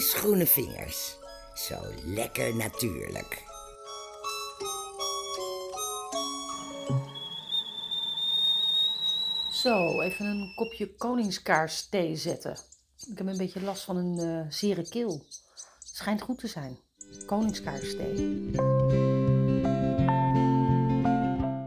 [0.00, 1.18] grijs-groene vingers.
[1.54, 3.44] Zo lekker natuurlijk.
[9.50, 12.56] Zo, even een kopje koningskaars thee zetten.
[13.10, 15.24] Ik heb een beetje last van een uh, zere keel.
[15.78, 16.78] Het schijnt goed te zijn.
[17.26, 18.50] Koningskaars thee.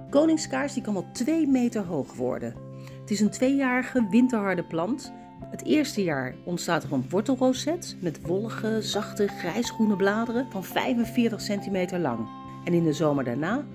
[0.10, 2.56] Koningskaars die kan wel 2 meter hoog worden.
[3.02, 5.14] Het is een tweejarige winterharde plant.
[5.52, 12.00] Het eerste jaar ontstaat er een wortelroset met wollige, zachte, grijsgroene bladeren van 45 centimeter
[12.00, 12.28] lang.
[12.64, 13.66] En in de zomer daarna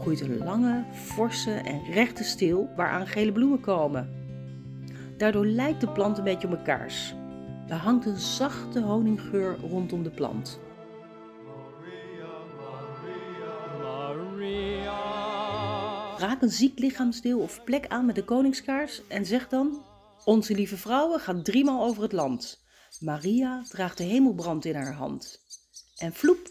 [0.00, 4.08] groeit een lange, forse en rechte steel waaraan gele bloemen komen.
[5.16, 7.14] Daardoor lijkt de plant een beetje op een kaars.
[7.68, 10.60] Er hangt een zachte honinggeur rondom de plant.
[16.18, 19.82] Raak een ziek lichaamsdeel of plek aan met de koningskaars en zeg dan:
[20.24, 22.64] Onze lieve vrouwen gaat driemaal over het land.
[23.00, 25.40] Maria draagt de hemelbrand in haar hand.
[25.96, 26.48] En vloep,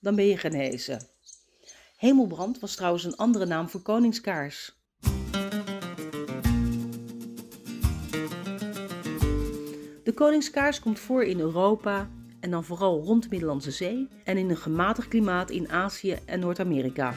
[0.00, 1.08] dan ben je genezen.
[1.96, 4.78] Hemelbrand was trouwens een andere naam voor koningskaars.
[10.04, 14.50] De koningskaars komt voor in Europa en dan vooral rond de Middellandse Zee en in
[14.50, 17.14] een gematigd klimaat in Azië en Noord-Amerika.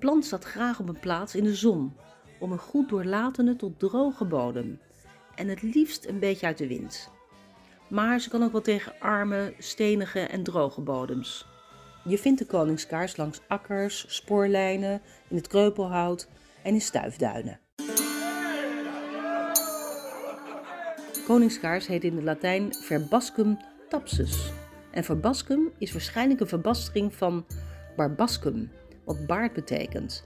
[0.00, 1.96] Plant staat graag op een plaats in de zon,
[2.38, 4.80] om een goed doorlatende tot droge bodem
[5.34, 7.10] en het liefst een beetje uit de wind.
[7.88, 11.46] Maar ze kan ook wel tegen arme, stenige en droge bodems.
[12.04, 16.28] Je vindt de koningskaars langs akkers, spoorlijnen, in het kreupelhout
[16.62, 17.60] en in stuifduinen.
[21.26, 24.52] Koningskaars heet in het Latijn verbascum tapsus.
[24.90, 27.46] En verbascum is waarschijnlijk een verbastering van
[27.96, 28.70] barbascum,
[29.10, 30.24] wat baard betekent.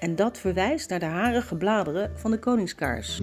[0.00, 3.20] En dat verwijst naar de harige bladeren van de koningskaars.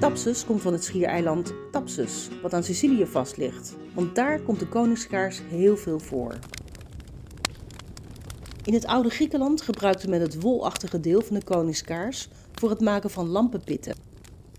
[0.00, 4.68] Tapsus komt van het schiereiland Tapsus, wat aan Sicilië vast ligt, want daar komt de
[4.68, 6.38] koningskaars heel veel voor.
[8.64, 13.10] In het oude Griekenland gebruikte men het wolachtige deel van de koningskaars voor het maken
[13.10, 13.96] van lampenpitten.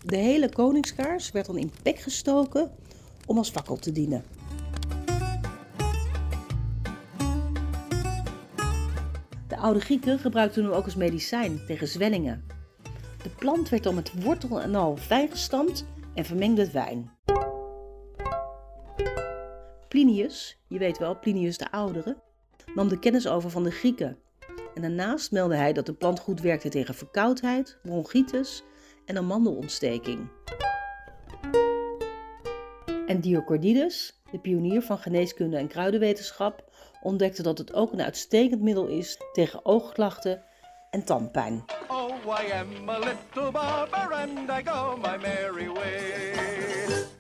[0.06, 2.72] De hele koningskaars werd dan in pek gestoken
[3.26, 4.24] om als fakkel te dienen.
[9.66, 12.46] Oude Grieken gebruikten hem ook als medicijn tegen zwellingen.
[13.24, 17.12] De plant werd dan met wortel en al fijn gestampt en vermengde het wijn.
[19.88, 22.18] Plinius, je weet wel, Plinius de Oudere,
[22.76, 24.18] nam de kennis over van de Grieken.
[24.74, 28.64] En daarnaast meldde hij dat de plant goed werkte tegen verkoudheid, bronchitis
[29.06, 30.30] en amandelontsteking.
[33.06, 36.64] En Diocordides, de pionier van geneeskunde en kruidenwetenschap,
[37.02, 40.44] ontdekte dat het ook een uitstekend middel is tegen oogklachten
[40.90, 41.64] en tandpijn.
[41.88, 42.10] Oh,
[42.42, 46.14] I am a little barber and I go my merry way.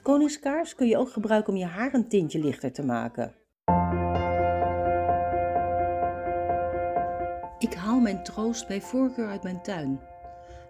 [0.02, 3.36] Koningskaars kun je ook gebruiken om je haar een tintje lichter te maken.
[7.58, 10.00] Ik haal mijn troost bij voorkeur uit mijn tuin.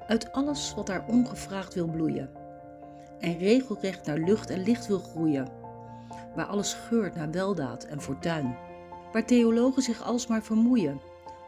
[0.08, 2.45] Uit alles wat daar ongevraagd wil bloeien.
[3.20, 5.48] En regelrecht naar lucht en licht wil groeien.
[6.36, 8.58] Waar alles geurt naar weldaad en fortuin.
[9.12, 11.02] Waar theologen zich alsmaar vermoeien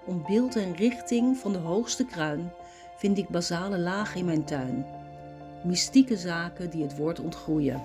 [0.08, 2.52] om beeld en richting van de hoogste kruin
[2.98, 4.86] vind ik basale lagen in mijn tuin.
[5.64, 7.82] Mystieke zaken die het woord ontgroeien.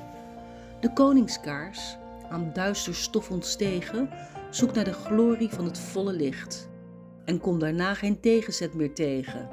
[0.80, 1.96] De koningskaars,
[2.30, 4.10] aan duister stof ontstegen,
[4.50, 6.68] zoekt naar de glorie van het volle licht.
[7.24, 9.48] En komt daarna geen tegenzet meer tegen.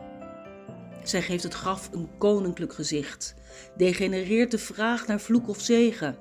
[1.04, 3.36] Zij geeft het graf een koninklijk gezicht,
[3.78, 6.18] degenereert de vraag naar vloek of zegen,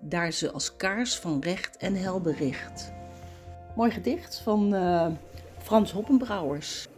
[0.00, 2.92] daar ze als kaars van recht en hel bericht.
[3.76, 5.06] Mooi gedicht van uh,
[5.62, 6.88] Frans Hoppenbrouwers.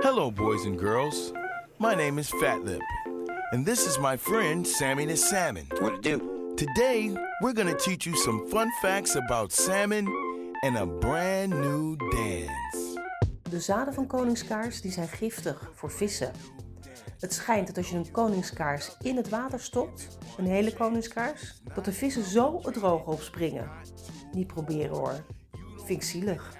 [0.00, 1.32] Hello, boys and girls.
[1.76, 2.82] My name is Fatlip,
[3.50, 5.66] and this is my friend Sammy the Salmon.
[5.68, 6.38] What to do?
[6.56, 7.12] Today,
[7.42, 10.06] we're gonna teach you some fun facts about salmon
[10.62, 12.69] and a brand new dance.
[13.50, 16.32] De zaden van koningskaars die zijn giftig voor vissen.
[17.18, 21.84] Het schijnt dat als je een koningskaars in het water stopt, een hele koningskaars, dat
[21.84, 23.70] de vissen zo het droge opspringen.
[24.32, 25.24] Niet proberen hoor.
[25.76, 26.56] Vind zielig.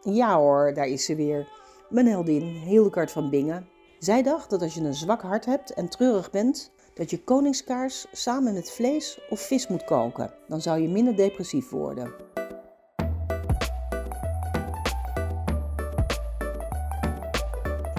[0.00, 1.48] Ja hoor, daar is ze weer.
[1.88, 3.68] Mijn heldin, Hildegard van Bingen.
[3.98, 8.06] Zij dacht dat als je een zwak hart hebt en treurig bent, dat je koningskaars
[8.12, 10.34] samen met vlees of vis moet koken.
[10.48, 12.12] Dan zou je minder depressief worden.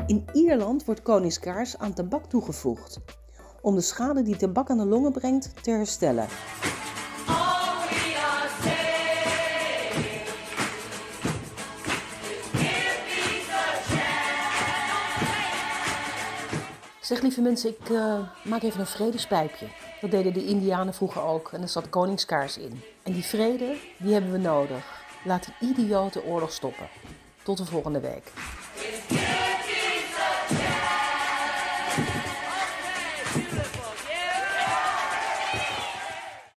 [0.06, 3.00] In Ierland wordt koningskaars aan tabak toegevoegd
[3.62, 6.28] om de schade die tabak aan de longen brengt te herstellen.
[17.04, 19.68] Zeg lieve mensen, ik uh, maak even een vredespijpje.
[20.02, 22.82] Dat deden de Indianen vroeger ook en er zat koningskaars in.
[23.04, 25.02] En die vrede, die hebben we nodig.
[25.24, 26.88] Laat die idiote oorlog stoppen.
[27.44, 28.32] Tot de volgende week.